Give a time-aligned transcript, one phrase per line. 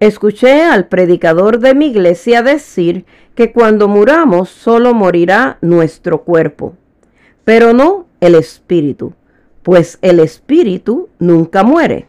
[0.00, 6.74] Escuché al predicador de mi iglesia decir que cuando muramos solo morirá nuestro cuerpo,
[7.44, 9.12] pero no el espíritu,
[9.62, 12.06] pues el espíritu nunca muere.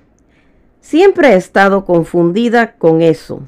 [0.79, 3.41] Siempre he estado confundida con eso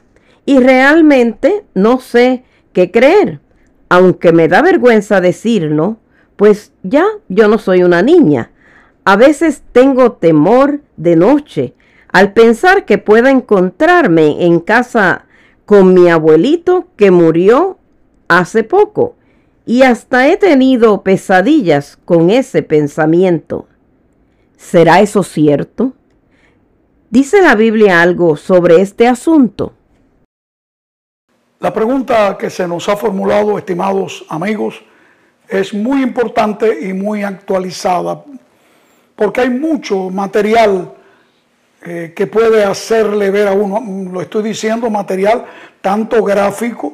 [0.45, 3.39] y realmente no sé qué creer,
[3.87, 5.99] aunque me da vergüenza decirlo,
[6.35, 8.51] pues ya yo no soy una niña.
[9.05, 11.75] A veces tengo temor de noche
[12.13, 15.25] al pensar que pueda encontrarme en casa
[15.65, 17.79] con mi abuelito que murió
[18.27, 19.15] hace poco
[19.65, 23.67] y hasta he tenido pesadillas con ese pensamiento.
[24.57, 25.93] ¿Será eso cierto?
[27.09, 29.73] ¿Dice la Biblia algo sobre este asunto?
[31.59, 34.83] La pregunta que se nos ha formulado, estimados amigos,
[35.47, 38.23] es muy importante y muy actualizada,
[39.15, 40.93] porque hay mucho material
[41.85, 45.45] eh, que puede hacerle ver a uno, lo estoy diciendo, material
[45.81, 46.93] tanto gráfico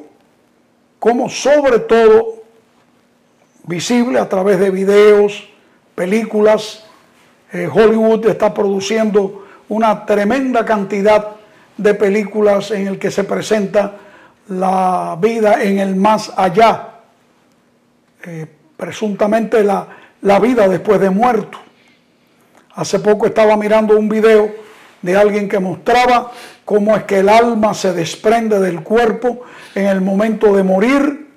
[0.98, 2.42] como sobre todo
[3.64, 5.48] visible a través de videos,
[5.94, 6.84] películas.
[7.52, 11.36] Eh, Hollywood está produciendo una tremenda cantidad
[11.76, 13.96] de películas en el que se presenta
[14.48, 16.88] la vida en el más allá,
[18.24, 18.44] eh,
[18.76, 19.86] presuntamente la,
[20.22, 21.58] la vida después de muerto.
[22.74, 24.69] Hace poco estaba mirando un video
[25.02, 26.30] de alguien que mostraba
[26.64, 29.42] cómo es que el alma se desprende del cuerpo
[29.74, 31.28] en el momento de morir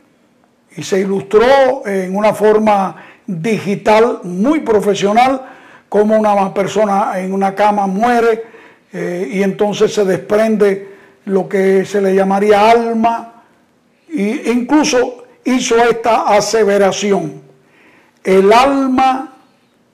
[0.75, 5.41] y se ilustró en una forma digital muy profesional
[5.87, 8.43] cómo una persona en una cama muere
[8.91, 10.93] eh, y entonces se desprende
[11.25, 13.43] lo que se le llamaría alma
[14.09, 17.41] e incluso hizo esta aseveración.
[18.23, 19.33] El alma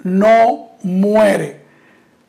[0.03, 1.62] no muere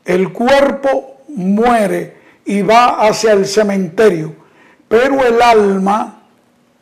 [0.04, 4.34] el cuerpo muere y va hacia el cementerio,
[4.88, 6.22] pero el alma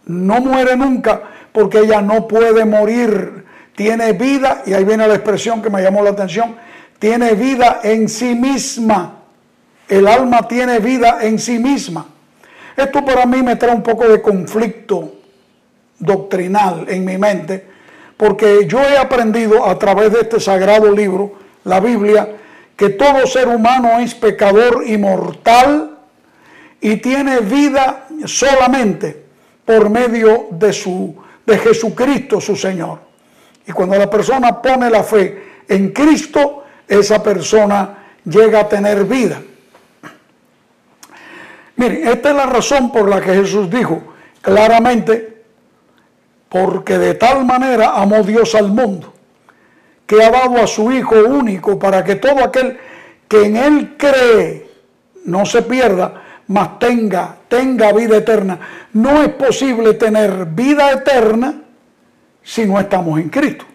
[0.06, 1.22] no muere nunca
[1.52, 3.44] porque ella no puede morir,
[3.74, 6.56] tiene vida, y ahí viene la expresión que me llamó la atención,
[6.98, 9.14] tiene vida en sí misma.
[9.88, 12.06] El alma tiene vida en sí misma.
[12.76, 15.14] Esto para mí me trae un poco de conflicto
[15.98, 17.66] doctrinal en mi mente,
[18.16, 21.32] porque yo he aprendido a través de este sagrado libro,
[21.64, 22.28] la Biblia,
[22.78, 25.98] que todo ser humano es pecador y mortal
[26.80, 29.24] y tiene vida solamente
[29.64, 33.00] por medio de, su, de Jesucristo su Señor.
[33.66, 39.42] Y cuando la persona pone la fe en Cristo, esa persona llega a tener vida.
[41.74, 45.42] Miren, esta es la razón por la que Jesús dijo claramente,
[46.48, 49.17] porque de tal manera amó Dios al mundo
[50.08, 52.80] que ha dado a su Hijo único para que todo aquel
[53.28, 54.66] que en Él cree
[55.26, 58.58] no se pierda, mas tenga, tenga vida eterna.
[58.94, 61.60] No es posible tener vida eterna
[62.42, 63.66] si no estamos en Cristo.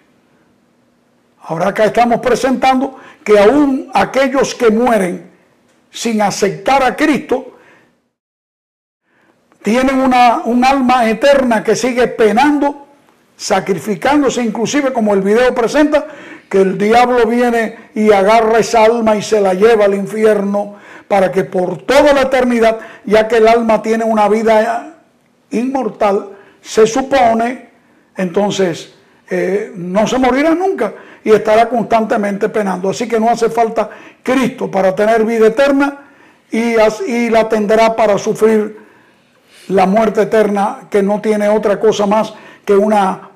[1.43, 5.29] Ahora acá estamos presentando que aún aquellos que mueren
[5.91, 7.59] sin aceptar a Cristo,
[9.61, 12.82] tienen una, un alma eterna que sigue penando
[13.43, 16.07] sacrificándose inclusive como el video presenta,
[16.47, 20.75] que el diablo viene y agarra esa alma y se la lleva al infierno
[21.09, 24.95] para que por toda la eternidad, ya que el alma tiene una vida
[25.51, 26.29] inmortal,
[26.61, 27.69] se supone,
[28.15, 28.93] entonces
[29.29, 32.91] eh, no se morirá nunca y estará constantemente penando.
[32.91, 33.89] Así que no hace falta
[34.23, 35.99] Cristo para tener vida eterna
[36.49, 36.75] y,
[37.07, 38.77] y la tendrá para sufrir
[39.67, 43.32] la muerte eterna que no tiene otra cosa más que una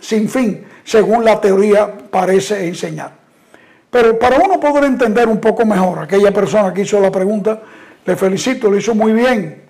[0.00, 3.12] sin fin, según la teoría parece enseñar.
[3.90, 7.60] Pero para uno poder entender un poco mejor, aquella persona que hizo la pregunta,
[8.04, 9.62] le felicito, lo hizo muy bien.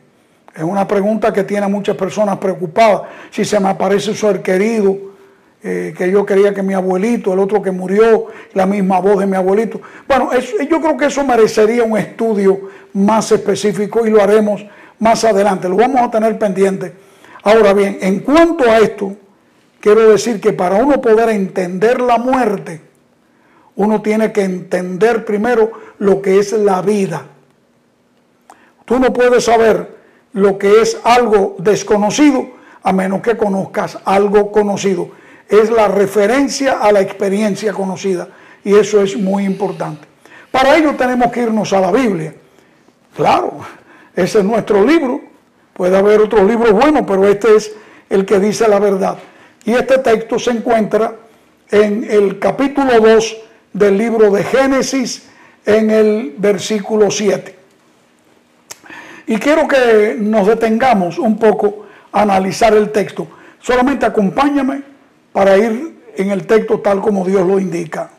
[0.54, 3.02] Es una pregunta que tiene muchas personas preocupadas.
[3.30, 4.96] Si se me aparece su ser querido,
[5.62, 9.26] eh, que yo quería que mi abuelito, el otro que murió, la misma voz de
[9.26, 9.80] mi abuelito.
[10.06, 14.64] Bueno, yo creo que eso merecería un estudio más específico y lo haremos
[14.98, 15.68] más adelante.
[15.68, 16.92] Lo vamos a tener pendiente
[17.42, 19.16] Ahora bien, en cuanto a esto,
[19.80, 22.80] quiero decir que para uno poder entender la muerte,
[23.76, 27.26] uno tiene que entender primero lo que es la vida.
[28.84, 29.96] Tú no puedes saber
[30.32, 32.50] lo que es algo desconocido
[32.82, 35.10] a menos que conozcas algo conocido.
[35.48, 38.28] Es la referencia a la experiencia conocida
[38.64, 40.06] y eso es muy importante.
[40.50, 42.34] Para ello tenemos que irnos a la Biblia.
[43.16, 43.58] Claro,
[44.14, 45.30] ese es nuestro libro
[45.80, 47.74] Puede haber otros libros buenos, pero este es
[48.10, 49.16] el que dice la verdad.
[49.64, 51.16] Y este texto se encuentra
[51.70, 53.36] en el capítulo 2
[53.72, 55.28] del libro de Génesis,
[55.64, 57.54] en el versículo 7.
[59.26, 63.28] Y quiero que nos detengamos un poco a analizar el texto.
[63.60, 64.82] Solamente acompáñame
[65.32, 68.10] para ir en el texto tal como Dios lo indica.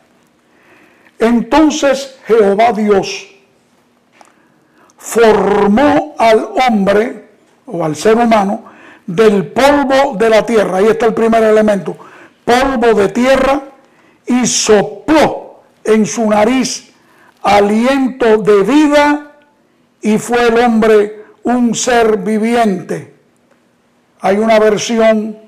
[1.18, 3.28] Entonces Jehová Dios
[4.96, 7.24] formó al hombre
[7.66, 8.71] o al ser humano
[9.06, 10.78] del polvo de la tierra.
[10.78, 11.96] Ahí está el primer elemento.
[12.44, 13.62] Polvo de tierra
[14.26, 16.92] y sopló en su nariz
[17.42, 19.32] aliento de vida
[20.00, 23.14] y fue el hombre un ser viviente.
[24.20, 25.38] Hay una versión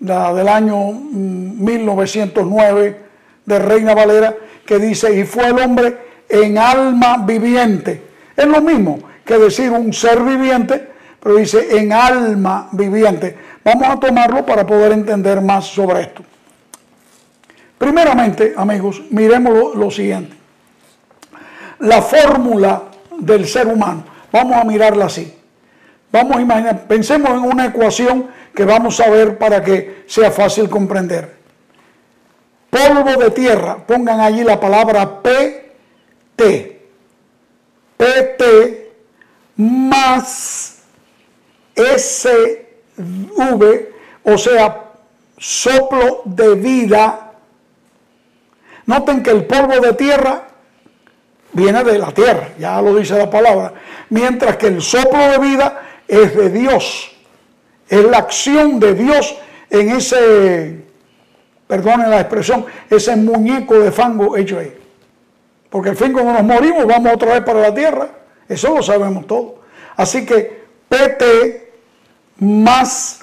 [0.00, 5.98] la del año 1909 mm, de Reina Valera que dice, y fue el hombre
[6.28, 8.02] en alma viviente.
[8.36, 10.89] Es lo mismo que decir un ser viviente,
[11.22, 13.36] pero dice en alma viviente.
[13.62, 16.22] Vamos a tomarlo para poder entender más sobre esto.
[17.76, 20.36] Primeramente, amigos, miremos lo, siguiente.
[21.80, 22.84] La fórmula
[23.18, 24.04] del ser humano.
[24.32, 25.34] Vamos a mirarla así.
[26.12, 30.68] Vamos a imaginar, pensemos en una ecuación que vamos a ver para que sea fácil
[30.68, 31.38] comprender.
[32.68, 36.80] Polvo de tierra, pongan allí la palabra PT.
[37.96, 38.92] PT
[39.56, 40.79] más
[41.98, 42.66] SV,
[44.24, 44.84] o sea,
[45.38, 47.32] soplo de vida.
[48.86, 50.48] Noten que el polvo de tierra
[51.52, 53.72] viene de la tierra, ya lo dice la palabra,
[54.10, 57.12] mientras que el soplo de vida es de Dios.
[57.88, 59.36] Es la acción de Dios
[59.68, 60.84] en ese,
[61.66, 64.76] perdonen la expresión, ese muñeco de fango hecho ahí.
[65.70, 68.08] Porque al fin cuando nos morimos vamos otra vez para la tierra.
[68.48, 69.60] Eso lo sabemos todo.
[69.96, 71.59] Así que PT
[72.40, 73.20] más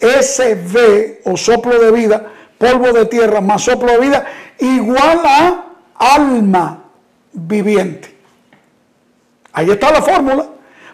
[0.00, 4.26] SV o soplo de vida, polvo de tierra más soplo de vida,
[4.58, 5.64] igual a
[5.98, 6.84] alma
[7.32, 8.16] viviente.
[9.52, 10.46] Ahí está la fórmula.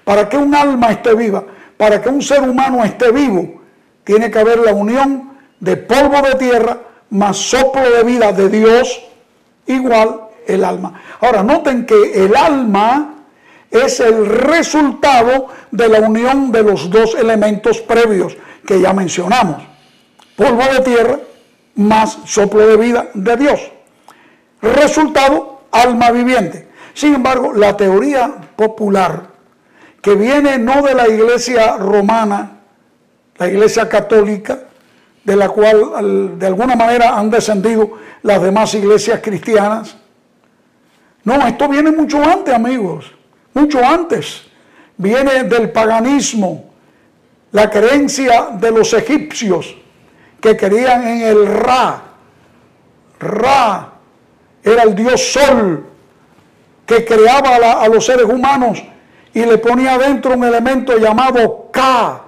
[0.04, 1.44] Para que un alma esté viva,
[1.78, 3.62] para que un ser humano esté vivo,
[4.04, 6.78] tiene que haber la unión de polvo de tierra
[7.10, 9.02] más soplo de vida de Dios,
[9.66, 11.00] igual el alma.
[11.20, 13.14] Ahora, noten que el alma
[13.74, 19.62] es el resultado de la unión de los dos elementos previos que ya mencionamos.
[20.36, 21.18] Polvo de tierra
[21.74, 23.60] más soplo de vida de Dios.
[24.62, 26.68] Resultado, alma viviente.
[26.94, 29.34] Sin embargo, la teoría popular
[30.00, 32.58] que viene no de la iglesia romana,
[33.36, 34.60] la iglesia católica,
[35.24, 39.96] de la cual de alguna manera han descendido las demás iglesias cristianas.
[41.24, 43.10] No, esto viene mucho antes, amigos,
[43.54, 44.42] mucho antes.
[44.96, 46.64] Viene del paganismo,
[47.52, 49.74] la creencia de los egipcios
[50.40, 52.02] que creían en el Ra.
[53.18, 53.92] Ra
[54.62, 55.86] era el dios sol
[56.86, 58.82] que creaba a, los seres humanos
[59.32, 62.20] y le ponía dentro un elemento llamado K.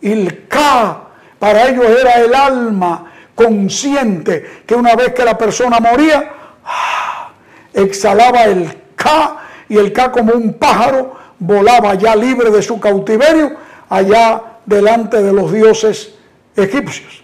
[0.00, 1.02] Y el K
[1.38, 6.32] para ellos era el alma consciente que una vez que la persona moría,
[6.64, 7.30] ¡ah!
[7.74, 13.56] exhalaba el K y el K como un pájaro volaba ya libre de su cautiverio
[13.88, 16.14] allá delante de los dioses
[16.56, 17.22] egipcios.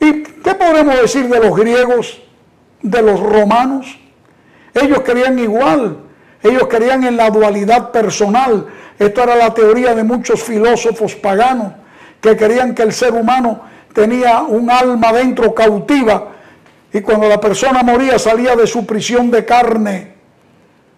[0.00, 2.20] ¿Y qué podemos decir de los griegos,
[2.82, 3.98] de los romanos?
[4.74, 6.06] Ellos querían igual
[6.46, 8.66] ellos creían en la dualidad personal.
[8.98, 11.72] Esto era la teoría de muchos filósofos paganos
[12.20, 16.28] que creían que el ser humano tenía un alma dentro cautiva
[16.92, 20.14] y cuando la persona moría salía de su prisión de carne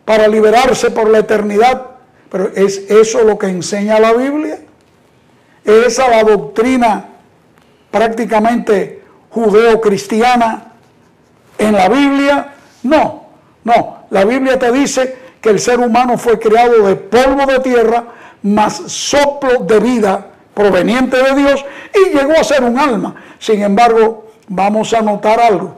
[0.09, 1.83] para liberarse por la eternidad.
[2.31, 4.59] Pero ¿es eso lo que enseña la Biblia?
[5.63, 7.05] ¿Es esa la doctrina
[7.91, 10.73] prácticamente judeo-cristiana
[11.59, 12.55] en la Biblia?
[12.85, 13.27] No,
[13.65, 13.99] no.
[14.09, 18.05] La Biblia te dice que el ser humano fue creado de polvo de tierra
[18.45, 21.63] más soplo de vida proveniente de Dios
[21.95, 23.15] y llegó a ser un alma.
[23.39, 25.77] Sin embargo, vamos a notar algo.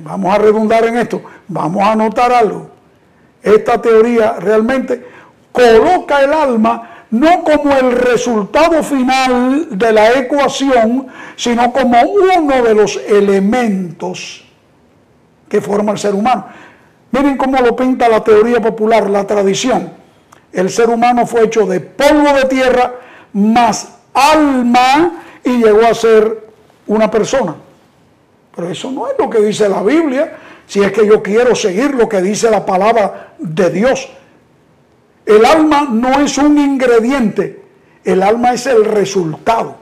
[0.00, 1.20] Vamos a redundar en esto.
[1.46, 2.73] Vamos a notar algo.
[3.44, 5.06] Esta teoría realmente
[5.52, 12.74] coloca el alma no como el resultado final de la ecuación, sino como uno de
[12.74, 14.44] los elementos
[15.48, 16.46] que forma el ser humano.
[17.12, 19.92] Miren cómo lo pinta la teoría popular, la tradición.
[20.52, 22.94] El ser humano fue hecho de polvo de tierra
[23.34, 26.48] más alma y llegó a ser
[26.88, 27.54] una persona.
[28.56, 30.36] Pero eso no es lo que dice la Biblia,
[30.66, 34.08] si es que yo quiero seguir lo que dice la palabra de Dios.
[35.26, 37.62] El alma no es un ingrediente,
[38.04, 39.76] el alma es el resultado.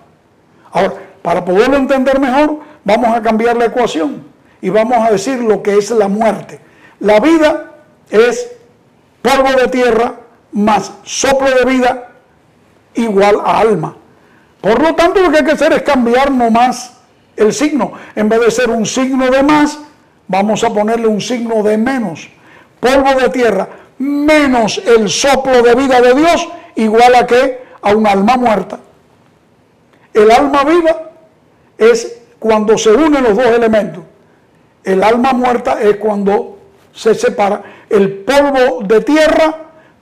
[0.71, 4.25] Ahora, para poderlo entender mejor, vamos a cambiar la ecuación
[4.61, 6.61] y vamos a decir lo que es la muerte.
[7.01, 7.73] La vida
[8.11, 8.53] es
[9.23, 10.15] polvo de tierra
[10.53, 12.11] más soplo de vida
[12.95, 13.97] igual a alma.
[14.61, 16.99] Por lo tanto, lo que hay que hacer es cambiar nomás
[17.37, 17.93] el signo.
[18.15, 19.79] En vez de ser un signo de más,
[20.29, 22.29] vamos a ponerle un signo de menos.
[22.83, 28.05] Polvo de tierra menos el soplo de vida de Dios, igual a que a un
[28.09, 28.81] alma muerta.
[30.13, 31.11] El alma viva
[31.79, 34.03] es cuando se unen los dos elementos.
[34.83, 36.59] El alma muerta es cuando
[36.93, 37.63] se separa.
[37.89, 39.55] El polvo de tierra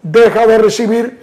[0.03, 1.21] deja de recibir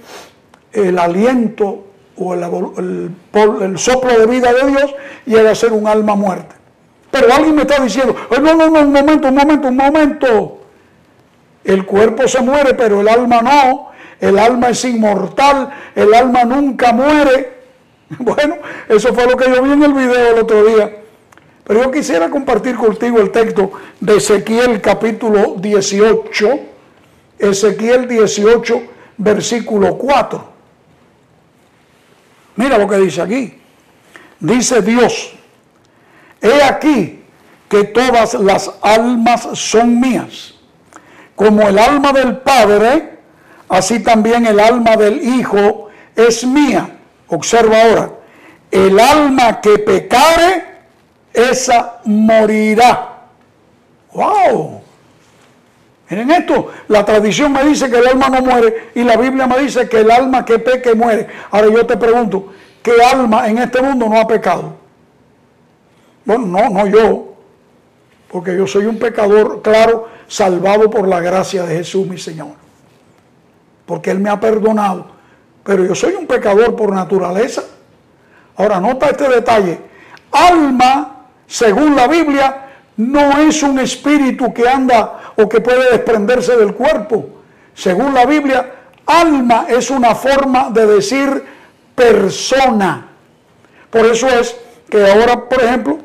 [0.72, 1.86] el aliento
[2.18, 4.96] o el, soplo de vida de Dios
[5.26, 6.56] y llega a ser un alma muerta.
[7.10, 10.67] Pero alguien me está diciendo, no, no, no, un momento, un momento, un momento.
[11.68, 13.90] El cuerpo se muere, pero el alma no.
[14.22, 17.58] El alma es inmortal, el alma nunca muere.
[18.20, 18.56] Bueno,
[18.88, 20.96] eso fue lo que yo vi en el video el otro día.
[21.66, 23.70] Pero yo quisiera compartir contigo el texto
[24.00, 26.60] de Ezequiel capítulo 18,
[27.38, 28.82] Ezequiel 18,
[29.18, 30.50] versículo 4.
[32.56, 33.60] Mira lo que dice aquí.
[34.40, 35.34] Dice Dios,
[36.40, 37.26] he aquí
[37.68, 40.57] que todas las almas son mías
[41.38, 43.12] como el alma del Padre,
[43.70, 46.98] así también el alma del Hijo es mía.
[47.28, 48.10] Observa ahora,
[48.72, 50.66] el alma que pecare,
[51.32, 53.20] esa morirá.
[54.14, 54.82] ¡Wow!
[56.10, 59.60] Miren esto, la tradición me dice que el alma no muere y la Biblia me
[59.60, 61.28] dice que el alma que peque muere.
[61.52, 62.52] Ahora yo te pregunto,
[62.82, 64.74] ¿qué alma en este mundo no ha pecado?
[66.26, 67.36] Bueno, no, no yo,
[68.28, 72.56] porque yo soy un pecador, claro, salvado por la gracia de Jesús, mi Señor.
[73.86, 75.08] Porque Él me ha perdonado.
[75.64, 77.64] Pero yo soy un pecador por naturaleza.
[78.56, 79.80] Ahora, nota este detalle.
[80.32, 82.68] Alma, según la Biblia,
[82.98, 87.30] no es un espíritu que anda o que puede desprenderse del cuerpo.
[87.74, 88.74] Según la Biblia,
[89.06, 91.44] alma es una forma de decir
[91.96, 93.08] persona.
[93.90, 94.56] Por eso es
[94.90, 96.00] que ahora, por ejemplo,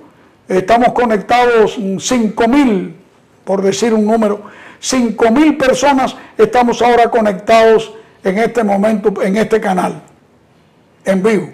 [0.49, 3.02] estamos conectados 5.000
[3.45, 4.43] por decir un número,
[4.81, 7.93] 5 mil personas estamos ahora conectados
[8.25, 10.03] en este momento, en este canal,
[11.05, 11.49] en vivo.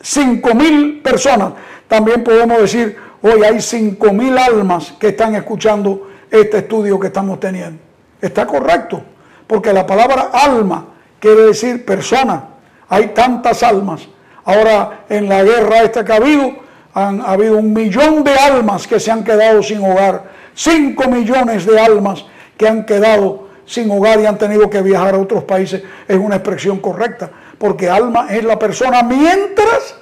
[0.00, 1.52] 5 mil personas.
[1.88, 7.38] También podemos decir, hoy hay 5 mil almas que están escuchando este estudio que estamos
[7.40, 7.80] teniendo.
[8.20, 9.02] Está correcto,
[9.46, 10.86] porque la palabra alma
[11.18, 12.44] quiere decir persona.
[12.88, 14.08] Hay tantas almas.
[14.44, 16.54] Ahora, en la guerra esta que ha habido,
[16.94, 21.78] han habido un millón de almas que se han quedado sin hogar, cinco millones de
[21.78, 22.24] almas
[22.56, 26.36] que han quedado sin hogar y han tenido que viajar a otros países, es una
[26.36, 29.94] expresión correcta, porque alma es la persona mientras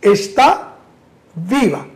[0.00, 0.74] está
[1.34, 1.86] viva.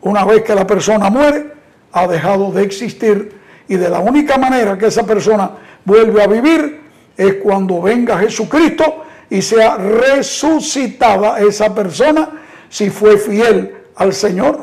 [0.00, 1.52] Una vez que la persona muere,
[1.92, 3.38] ha dejado de existir
[3.68, 5.50] y de la única manera que esa persona
[5.84, 6.80] vuelve a vivir
[7.16, 12.30] es cuando venga Jesucristo y sea resucitada esa persona
[12.68, 14.58] si fue fiel al Señor,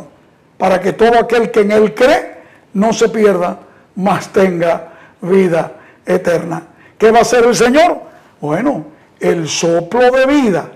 [0.58, 2.38] para que todo aquel que en Él cree
[2.74, 3.60] no se pierda,
[3.96, 5.74] mas tenga vida
[6.08, 6.64] eterna.
[6.98, 8.02] ¿Qué va a hacer el Señor?
[8.42, 8.88] Bueno,
[9.20, 10.72] el soplo de vida,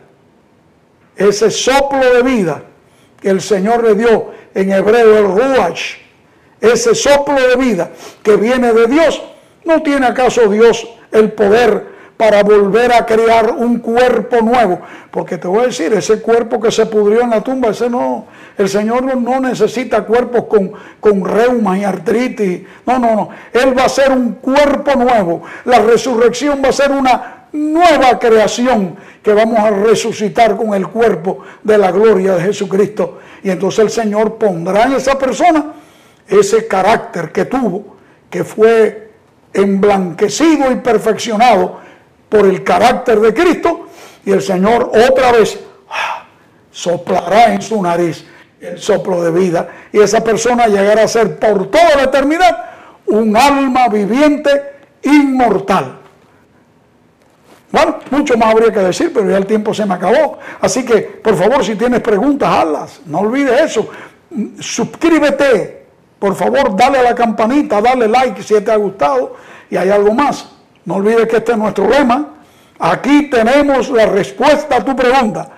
[1.15, 2.61] ese soplo de vida
[3.19, 5.95] que el Señor le dio en hebreo el Ruach,
[6.59, 7.89] ese soplo de vida
[8.21, 9.23] que viene de Dios,
[9.65, 11.90] ¿no tiene acaso Dios el poder
[12.21, 14.79] para volver a crear un cuerpo nuevo.
[15.09, 18.27] Porque te voy a decir, ese cuerpo que se pudrió en la tumba, ese no,
[18.59, 22.61] el Señor no, necesita cuerpos con, con reuma y artritis.
[22.85, 23.29] No, no, no.
[23.51, 25.41] Él va a ser un cuerpo nuevo.
[25.65, 31.39] La resurrección va a ser una nueva creación que vamos a resucitar con el cuerpo
[31.63, 33.17] de la gloria de Jesucristo.
[33.41, 35.73] Y entonces el Señor pondrá en esa persona
[36.27, 37.95] ese carácter que tuvo,
[38.29, 39.09] que fue
[39.53, 41.80] emblanquecido y perfeccionado
[42.31, 43.87] por el carácter de Cristo
[44.25, 45.59] y el Señor otra vez
[45.89, 46.23] ah,
[46.71, 48.25] soplará en su nariz
[48.61, 52.65] el soplo de vida y esa persona llegará a ser por toda la eternidad
[53.07, 54.49] un alma viviente
[55.01, 55.97] inmortal.
[57.69, 60.39] Bueno, mucho más habría que decir, pero ya el tiempo se me acabó.
[60.61, 63.01] Así que, por favor, si tienes preguntas, hazlas.
[63.05, 63.89] No olvides eso.
[64.59, 65.85] Suscríbete.
[66.19, 69.35] Por favor, dale a la campanita, dale like si te ha gustado.
[69.69, 70.49] Y hay algo más.
[70.85, 72.27] No olvides que este es nuestro lema.
[72.79, 75.49] Aquí tenemos la respuesta a tu pregunta.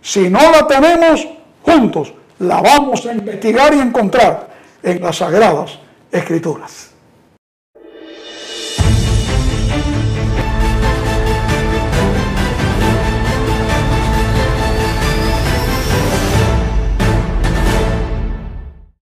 [0.00, 1.26] Si no la tenemos,
[1.62, 4.48] juntos la vamos a investigar y encontrar
[4.82, 5.78] en las sagradas
[6.10, 6.87] escrituras.